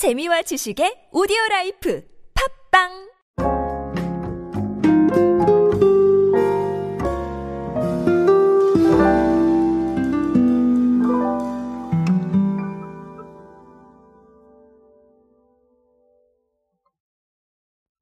재미와 0.00 0.40
지식의 0.40 1.10
오디오 1.12 1.36
라이프 1.50 2.02
팟빵 2.72 2.88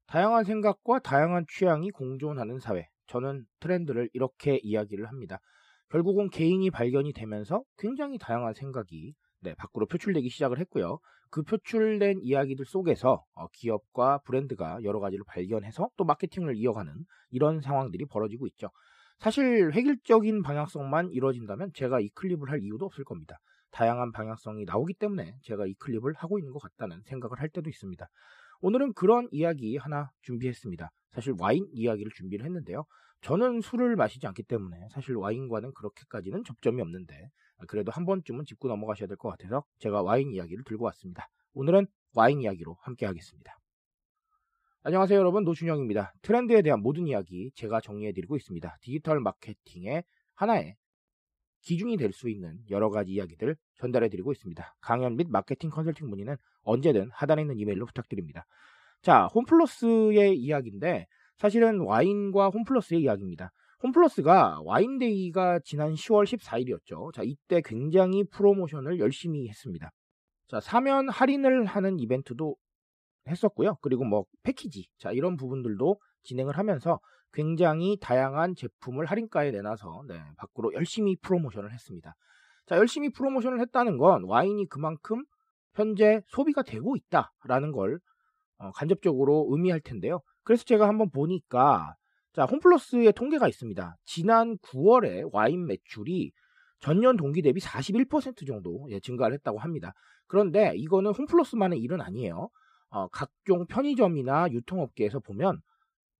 다양한 0.07 0.45
생각과 0.45 0.99
다양한 0.99 1.43
취향이 1.49 1.91
공존하는 1.91 2.59
사회. 2.59 2.87
저는 3.07 3.45
트렌드를 3.59 4.09
이렇게 4.13 4.57
이야기를 4.63 5.09
합니다. 5.09 5.41
결국은 5.89 6.29
개인이 6.29 6.71
발견이 6.71 7.11
되면서 7.11 7.61
굉장히 7.77 8.17
다양한 8.17 8.53
생각이 8.53 9.15
네, 9.41 9.53
밖으로 9.55 9.85
표출되기 9.85 10.29
시작을 10.29 10.59
했고요. 10.59 10.99
그 11.29 11.43
표출된 11.43 12.19
이야기들 12.21 12.65
속에서 12.65 13.23
어, 13.35 13.47
기업과 13.53 14.19
브랜드가 14.25 14.79
여러 14.83 14.99
가지를 14.99 15.23
발견해서 15.27 15.89
또 15.97 16.03
마케팅을 16.03 16.55
이어가는 16.55 16.93
이런 17.31 17.61
상황들이 17.61 18.05
벌어지고 18.05 18.47
있죠. 18.47 18.69
사실 19.19 19.71
획일적인 19.73 20.41
방향성만 20.41 21.11
이루어진다면 21.11 21.71
제가 21.73 21.99
이 21.99 22.09
클립을 22.09 22.49
할 22.49 22.61
이유도 22.61 22.85
없을 22.85 23.03
겁니다. 23.03 23.37
다양한 23.71 24.11
방향성이 24.11 24.65
나오기 24.65 24.93
때문에 24.95 25.35
제가 25.43 25.65
이 25.67 25.73
클립을 25.75 26.13
하고 26.15 26.39
있는 26.39 26.53
것 26.53 26.59
같다는 26.59 27.01
생각을 27.05 27.39
할 27.39 27.49
때도 27.49 27.69
있습니다. 27.69 28.07
오늘은 28.61 28.93
그런 28.93 29.27
이야기 29.31 29.77
하나 29.77 30.11
준비했습니다. 30.21 30.91
사실 31.11 31.33
와인 31.39 31.67
이야기를 31.71 32.11
준비를 32.15 32.45
했는데요. 32.45 32.85
저는 33.21 33.61
술을 33.61 33.95
마시지 33.95 34.27
않기 34.27 34.43
때문에 34.43 34.87
사실 34.91 35.15
와인과는 35.15 35.73
그렇게까지는 35.73 36.43
접점이 36.43 36.81
없는데 36.81 37.29
그래도 37.67 37.91
한 37.91 38.05
번쯤은 38.05 38.45
짚고 38.45 38.67
넘어가셔야 38.67 39.07
될 39.07 39.17
것 39.17 39.29
같아서 39.29 39.63
제가 39.79 40.01
와인 40.01 40.31
이야기를 40.31 40.63
들고 40.65 40.85
왔습니다. 40.85 41.27
오늘은 41.53 41.87
와인 42.15 42.41
이야기로 42.41 42.77
함께 42.81 43.05
하겠습니다. 43.05 43.57
안녕하세요 44.83 45.19
여러분 45.19 45.43
노준영입니다. 45.43 46.13
트렌드에 46.21 46.61
대한 46.61 46.81
모든 46.81 47.07
이야기 47.07 47.51
제가 47.55 47.81
정리해드리고 47.81 48.37
있습니다. 48.37 48.77
디지털 48.81 49.19
마케팅의 49.19 50.03
하나의 50.35 50.75
기준이 51.61 51.97
될 51.97 52.13
수 52.13 52.29
있는 52.29 52.59
여러 52.69 52.89
가지 52.89 53.11
이야기들 53.11 53.57
전달해드리고 53.75 54.31
있습니다. 54.31 54.75
강연 54.79 55.17
및 55.17 55.27
마케팅 55.29 55.69
컨설팅 55.69 56.07
문의는 56.09 56.37
언제든 56.63 57.09
하단에 57.13 57.41
있는 57.41 57.57
이메일로 57.57 57.85
부탁드립니다. 57.85 58.45
자, 59.01 59.27
홈플러스의 59.33 60.37
이야기인데 60.37 61.07
사실은 61.37 61.79
와인과 61.81 62.49
홈플러스의 62.49 63.01
이야기입니다. 63.01 63.51
홈플러스가 63.81 64.61
와인데이가 64.65 65.59
지난 65.63 65.93
10월 65.93 66.25
14일이었죠. 66.25 67.13
자, 67.13 67.21
이때 67.23 67.61
굉장히 67.63 68.25
프로모션을 68.25 68.99
열심히 68.99 69.47
했습니다. 69.47 69.89
자, 70.49 70.59
사면 70.59 71.07
할인을 71.07 71.65
하는 71.65 71.99
이벤트도 71.99 72.55
했었고요. 73.27 73.77
그리고 73.81 74.03
뭐 74.03 74.25
패키지, 74.43 74.87
자, 74.97 75.11
이런 75.11 75.37
부분들도 75.37 75.97
진행을 76.23 76.57
하면서 76.57 76.99
굉장히 77.31 77.97
다양한 78.01 78.55
제품을 78.55 79.05
할인가에 79.05 79.51
내놔서 79.51 80.03
네, 80.07 80.19
밖으로 80.37 80.73
열심히 80.73 81.15
프로모션을 81.21 81.71
했습니다. 81.71 82.15
자, 82.65 82.75
열심히 82.75 83.11
프로모션을 83.11 83.59
했다는 83.61 83.97
건 83.97 84.23
와인이 84.25 84.67
그만큼 84.67 85.23
현재 85.73 86.21
소비가 86.27 86.61
되고 86.61 86.95
있다라는 86.95 87.71
걸 87.71 87.99
어, 88.57 88.71
간접적으로 88.71 89.47
의미할 89.49 89.79
텐데요. 89.79 90.21
그래서 90.43 90.63
제가 90.65 90.87
한번 90.87 91.09
보니까 91.09 91.95
자, 92.33 92.45
홈플러스의 92.45 93.13
통계가 93.13 93.47
있습니다. 93.47 93.97
지난 94.05 94.57
9월에 94.59 95.29
와인 95.33 95.65
매출이 95.65 96.31
전년 96.79 97.17
동기 97.17 97.41
대비 97.41 97.59
41% 97.59 98.47
정도 98.47 98.87
예, 98.91 98.99
증가를 98.99 99.33
했다고 99.35 99.59
합니다. 99.59 99.93
그런데 100.27 100.73
이거는 100.75 101.11
홈플러스만의 101.11 101.79
일은 101.79 102.01
아니에요. 102.01 102.49
어, 102.91 103.07
각종 103.09 103.65
편의점이나 103.67 104.49
유통업계에서 104.51 105.19
보면 105.19 105.59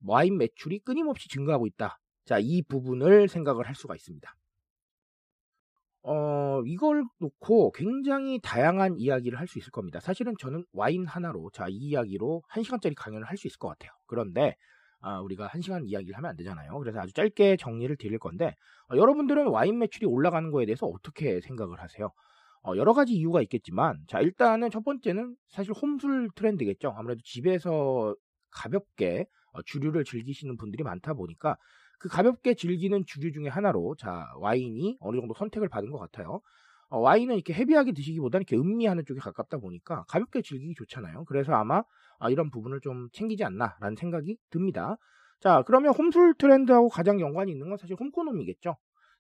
와인 0.05 0.37
매출이 0.37 0.79
끊임없이 0.79 1.29
증가하고 1.29 1.67
있다. 1.67 1.99
자, 2.25 2.37
이 2.39 2.61
부분을 2.63 3.27
생각을 3.27 3.67
할 3.67 3.75
수가 3.75 3.95
있습니다. 3.95 4.33
어, 6.59 6.63
이걸 6.65 7.03
놓고 7.19 7.71
굉장히 7.73 8.39
다양한 8.41 8.97
이야기를 8.97 9.39
할 9.39 9.47
수 9.47 9.59
있을 9.59 9.71
겁니다. 9.71 9.99
사실은 9.99 10.33
저는 10.39 10.65
와인 10.73 11.05
하나로, 11.07 11.49
자, 11.53 11.67
이 11.69 11.75
이야기로 11.75 12.43
1시간짜리 12.49 12.93
강연을 12.95 13.27
할 13.27 13.37
수 13.37 13.47
있을 13.47 13.57
것 13.59 13.69
같아요. 13.69 13.91
그런데, 14.07 14.55
아, 15.01 15.19
우리가 15.21 15.47
1시간 15.47 15.83
이야기를 15.87 16.15
하면 16.17 16.29
안 16.31 16.35
되잖아요. 16.35 16.77
그래서 16.79 16.99
아주 16.99 17.13
짧게 17.13 17.57
정리를 17.57 17.95
드릴 17.97 18.19
건데, 18.19 18.55
어, 18.91 18.97
여러분들은 18.97 19.47
와인 19.47 19.79
매출이 19.79 20.05
올라가는 20.05 20.49
거에 20.51 20.65
대해서 20.65 20.85
어떻게 20.87 21.41
생각을 21.41 21.79
하세요? 21.81 22.11
어, 22.63 22.73
여러 22.75 22.93
가지 22.93 23.13
이유가 23.13 23.41
있겠지만, 23.41 24.03
자, 24.07 24.19
일단은 24.21 24.69
첫 24.71 24.83
번째는 24.83 25.35
사실 25.49 25.73
홈술 25.73 26.29
트렌드겠죠. 26.35 26.93
아무래도 26.97 27.21
집에서 27.23 28.15
가볍게 28.51 29.25
어, 29.53 29.61
주류를 29.63 30.03
즐기시는 30.03 30.57
분들이 30.57 30.83
많다 30.83 31.13
보니까 31.13 31.55
그 31.99 32.09
가볍게 32.09 32.53
즐기는 32.55 33.03
주류 33.05 33.31
중에 33.31 33.47
하나로 33.49 33.95
자 33.97 34.27
와인이 34.39 34.97
어느 35.01 35.17
정도 35.19 35.33
선택을 35.33 35.69
받은 35.69 35.91
것 35.91 35.99
같아요. 35.99 36.41
어, 36.89 36.99
와인은 36.99 37.35
이렇게 37.35 37.53
헤비하게 37.53 37.91
드시기보다는 37.91 38.45
이렇게 38.49 38.55
음미하는 38.57 39.05
쪽에 39.05 39.19
가깝다 39.19 39.57
보니까 39.57 40.05
가볍게 40.07 40.41
즐기기 40.41 40.73
좋잖아요. 40.75 41.25
그래서 41.25 41.53
아마 41.53 41.83
아, 42.19 42.29
이런 42.29 42.49
부분을 42.49 42.79
좀 42.81 43.09
챙기지 43.13 43.43
않나라는 43.43 43.95
생각이 43.95 44.37
듭니다. 44.49 44.97
자 45.39 45.63
그러면 45.67 45.93
홈술 45.93 46.33
트렌드하고 46.37 46.89
가장 46.89 47.19
연관이 47.21 47.51
있는 47.51 47.69
건 47.69 47.77
사실 47.77 47.95
홈코노미겠죠. 47.99 48.75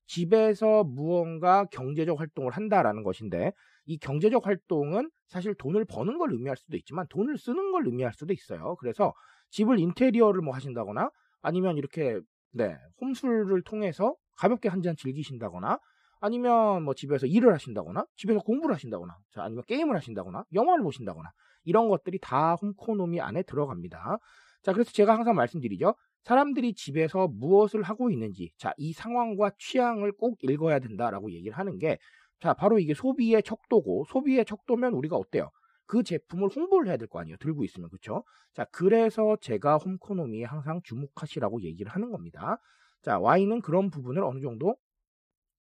집에서 0.07 0.83
무언가 0.83 1.65
경제적 1.65 2.19
활동을 2.19 2.51
한다라는 2.51 3.03
것인데 3.03 3.53
이 3.85 3.97
경제적 3.99 4.45
활동은 4.47 5.11
사실 5.27 5.53
돈을 5.55 5.85
버는 5.85 6.17
걸 6.17 6.31
의미할 6.33 6.57
수도 6.57 6.77
있지만 6.77 7.05
돈을 7.09 7.37
쓰는 7.37 7.71
걸 7.71 7.85
의미할 7.85 8.13
수도 8.13 8.33
있어요. 8.33 8.75
그래서 8.79 9.13
집을 9.51 9.79
인테리어를 9.79 10.41
뭐 10.41 10.55
하신다거나 10.55 11.11
아니면 11.41 11.77
이렇게 11.77 12.19
네, 12.51 12.75
홈술을 13.01 13.61
통해서 13.63 14.15
가볍게 14.37 14.69
한 14.69 14.81
잔 14.81 14.95
즐기신다거나 14.95 15.79
아니면 16.21 16.83
뭐 16.83 16.93
집에서 16.93 17.25
일을 17.27 17.53
하신다거나 17.53 18.05
집에서 18.15 18.39
공부를 18.39 18.75
하신다거나 18.75 19.17
자, 19.31 19.43
아니면 19.43 19.63
게임을 19.67 19.95
하신다거나 19.95 20.45
영화를 20.53 20.83
보신다거나 20.83 21.29
이런 21.63 21.89
것들이 21.89 22.19
다 22.21 22.55
홈코노미 22.55 23.21
안에 23.21 23.43
들어갑니다. 23.43 24.17
자, 24.63 24.73
그래서 24.73 24.91
제가 24.91 25.13
항상 25.15 25.35
말씀드리죠. 25.35 25.95
사람들이 26.23 26.73
집에서 26.73 27.27
무엇을 27.27 27.83
하고 27.83 28.09
있는지 28.11 28.51
자, 28.57 28.73
이 28.77 28.93
상황과 28.93 29.51
취향을 29.57 30.11
꼭 30.13 30.37
읽어야 30.43 30.79
된다라고 30.79 31.31
얘기를 31.31 31.57
하는 31.57 31.77
게 31.77 31.97
자, 32.41 32.53
바로 32.53 32.79
이게 32.79 32.93
소비의 32.93 33.43
척도고 33.43 34.05
소비의 34.09 34.45
척도면 34.45 34.93
우리가 34.93 35.15
어때요? 35.17 35.49
그 35.89 36.03
제품을 36.03 36.49
홍보를 36.55 36.87
해야 36.89 36.97
될 36.97 37.07
거 37.07 37.19
아니에요. 37.19 37.37
들고 37.37 37.63
있으면. 37.65 37.89
그쵸? 37.89 38.23
자, 38.53 38.65
그래서 38.71 39.37
제가 39.41 39.77
홈코노미에 39.77 40.45
항상 40.45 40.81
주목하시라고 40.83 41.61
얘기를 41.63 41.91
하는 41.91 42.11
겁니다. 42.11 42.59
자, 43.01 43.19
와인은 43.19 43.61
그런 43.61 43.89
부분을 43.89 44.23
어느 44.23 44.39
정도 44.41 44.75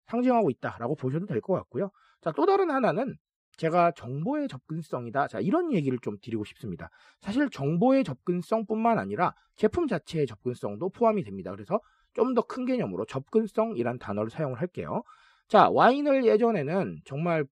상징하고 0.07 0.49
있다라고 0.51 0.95
보셔도 0.95 1.25
될 1.25 1.41
것 1.41 1.53
같고요. 1.53 1.89
자, 2.21 2.31
또 2.31 2.45
다른 2.45 2.69
하나는 2.71 3.17
제가 3.57 3.91
정보의 3.91 4.47
접근성이다. 4.47 5.27
자, 5.27 5.39
이런 5.39 5.71
얘기를 5.73 5.97
좀 6.01 6.17
드리고 6.21 6.43
싶습니다. 6.45 6.89
사실 7.21 7.49
정보의 7.49 8.03
접근성뿐만 8.03 8.99
아니라 8.99 9.33
제품 9.55 9.87
자체의 9.87 10.27
접근성도 10.27 10.89
포함이 10.89 11.23
됩니다. 11.23 11.51
그래서 11.51 11.79
좀 12.13 12.33
더 12.33 12.41
큰 12.43 12.65
개념으로 12.65 13.05
접근성이란 13.05 13.99
단어를 13.99 14.29
사용을 14.29 14.59
할게요. 14.59 15.03
자, 15.47 15.69
와인을 15.69 16.25
예전에는 16.25 17.01
정말 17.05 17.41
어, 17.43 17.47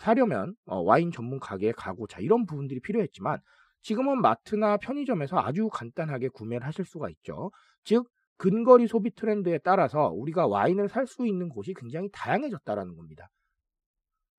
사려면 0.00 0.54
어, 0.66 0.80
와인 0.80 1.10
전문 1.12 1.38
가게에 1.40 1.72
가고 1.72 2.06
자 2.06 2.20
이런 2.20 2.46
부분들이 2.46 2.80
필요했지만 2.80 3.38
지금은 3.82 4.20
마트나 4.22 4.76
편의점에서 4.78 5.38
아주 5.38 5.68
간단하게 5.68 6.28
구매를 6.28 6.66
하실 6.66 6.84
수가 6.84 7.10
있죠. 7.10 7.50
즉 7.84 8.08
근거리 8.36 8.86
소비 8.88 9.10
트렌드에 9.14 9.58
따라서 9.58 10.08
우리가 10.08 10.46
와인을 10.46 10.88
살 10.88 11.06
수 11.06 11.26
있는 11.26 11.48
곳이 11.48 11.74
굉장히 11.74 12.08
다양해졌다라는 12.12 12.96
겁니다. 12.96 13.28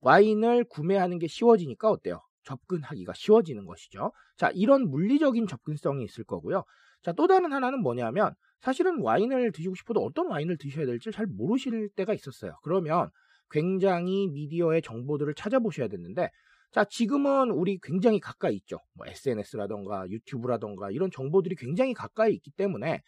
와인을 0.02 0.66
구매하는 0.66 1.20
게 1.20 1.28
쉬워지니까 1.28 1.90
어때요? 1.90 2.22
접근하기가 2.44 3.14
쉬워지는 3.16 3.66
것이죠. 3.66 4.12
자, 4.38 4.52
이런 4.54 4.90
물리적인 4.90 5.48
접근성이 5.48 6.04
있을 6.04 6.24
거고요. 6.24 6.64
자, 7.02 7.12
또 7.14 7.28
다른 7.28 7.52
하나는 7.52 7.82
뭐냐면 7.82 8.34
사실은 8.62 9.02
와인을 9.02 9.52
드시고 9.52 9.76
싶어도 9.76 10.02
어떤 10.04 10.28
와인을 10.28 10.58
드셔야 10.58 10.86
될지 10.86 11.12
잘 11.12 11.26
모르실 11.26 11.90
때가 11.96 12.14
있었어요. 12.14 12.58
그러면 12.64 13.10
굉장히 13.50 14.28
미디어의 14.28 14.82
정보들을 14.82 15.34
찾아보셔야 15.36 15.88
됐는데 15.88 16.30
자 16.72 16.84
지금은 16.84 17.52
우리 17.52 17.80
굉장히 17.82 18.20
가까이 18.20 18.56
있죠. 18.56 18.80
뭐 18.94 19.08
SNS라던가 19.08 20.10
유튜브라던가 20.10 20.92
이런 20.92 21.10
정보들이 21.12 21.56
굉장히 21.56 21.94
가까이 21.94 22.34
있기 22.34 22.52
때문에 22.52 23.02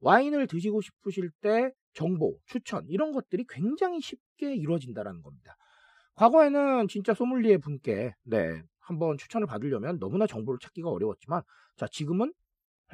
와인을 0.00 0.46
드시고 0.46 0.80
싶으실 0.80 1.30
때 1.40 1.70
정보, 1.92 2.38
추천 2.46 2.84
이런 2.88 3.12
것들이 3.12 3.44
굉장히 3.48 4.00
쉽게 4.00 4.54
이루어진다라는 4.54 5.22
겁니다. 5.22 5.56
과거에는 6.16 6.88
진짜 6.88 7.14
소믈리에 7.14 7.58
분께 7.58 8.14
네 8.24 8.62
한번 8.80 9.16
추천을 9.16 9.46
받으려면 9.46 9.98
너무나 9.98 10.26
정보를 10.26 10.58
찾기가 10.60 10.90
어려웠지만 10.90 11.42
자 11.76 11.86
지금은 11.90 12.32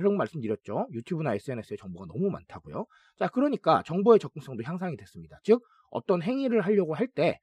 계속 0.00 0.14
말씀드렸죠. 0.14 0.88
유튜브나 0.92 1.34
SNS에 1.34 1.76
정보가 1.76 2.06
너무 2.06 2.30
많다고요. 2.30 2.86
자, 3.18 3.28
그러니까 3.28 3.82
정보의 3.84 4.18
접근성도 4.18 4.62
향상이 4.64 4.96
됐습니다. 4.96 5.38
즉, 5.44 5.62
어떤 5.90 6.22
행위를 6.22 6.60
하려고 6.62 6.94
할 6.94 7.06
때, 7.08 7.40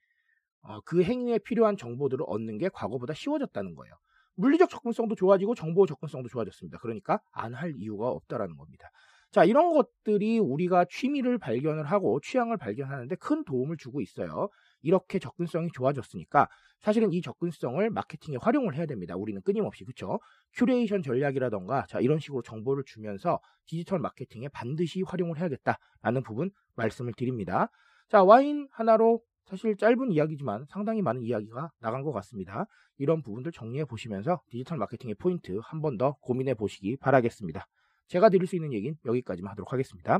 어, 0.61 0.81
그 0.81 1.03
행위에 1.03 1.39
필요한 1.39 1.77
정보들을 1.77 2.25
얻는 2.27 2.57
게 2.57 2.69
과거보다 2.69 3.13
쉬워졌다는 3.13 3.75
거예요. 3.75 3.93
물리적 4.35 4.69
접근성도 4.69 5.15
좋아지고 5.15 5.55
정보 5.55 5.85
접근성도 5.87 6.29
좋아졌습니다. 6.29 6.77
그러니까 6.79 7.21
안 7.31 7.53
할 7.53 7.73
이유가 7.75 8.09
없다라는 8.09 8.55
겁니다. 8.57 8.89
자, 9.31 9.43
이런 9.43 9.73
것들이 9.73 10.39
우리가 10.39 10.85
취미를 10.89 11.37
발견을 11.37 11.85
하고 11.85 12.19
취향을 12.21 12.57
발견하는데 12.57 13.15
큰 13.17 13.43
도움을 13.45 13.77
주고 13.77 14.01
있어요. 14.01 14.49
이렇게 14.87 15.19
접근성이 15.19 15.69
좋아졌으니까 15.73 16.47
사실은 16.79 17.11
이 17.11 17.21
접근성을 17.21 17.89
마케팅에 17.89 18.37
활용을 18.41 18.75
해야 18.75 18.85
됩니다. 18.85 19.15
우리는 19.15 19.41
끊임없이 19.41 19.83
그쵸? 19.83 20.19
큐레이션 20.53 21.01
전략이라던가 21.03 21.85
자 21.87 21.99
이런 21.99 22.19
식으로 22.19 22.41
정보를 22.41 22.83
주면서 22.85 23.39
디지털 23.65 23.99
마케팅에 23.99 24.47
반드시 24.49 25.01
활용을 25.01 25.37
해야겠다라는 25.39 26.23
부분 26.23 26.51
말씀을 26.75 27.13
드립니다. 27.13 27.69
자 28.09 28.23
와인 28.23 28.67
하나로 28.71 29.21
사실 29.45 29.75
짧은 29.77 30.11
이야기지만 30.11 30.65
상당히 30.69 31.01
많은 31.01 31.21
이야기가 31.23 31.71
나간 31.79 32.03
것 32.03 32.11
같습니다. 32.13 32.65
이런 32.97 33.21
부분들 33.21 33.51
정리해 33.51 33.85
보시면서 33.85 34.41
디지털 34.49 34.77
마케팅의 34.77 35.15
포인트 35.15 35.59
한 35.63 35.81
번 35.81 35.97
더 35.97 36.15
고민해 36.21 36.53
보시기 36.55 36.97
바라겠습니다. 36.97 37.65
제가 38.07 38.29
드릴 38.29 38.47
수 38.47 38.55
있는 38.55 38.73
얘기는 38.73 38.95
여기까지만 39.05 39.51
하도록 39.51 39.71
하겠습니다. 39.73 40.19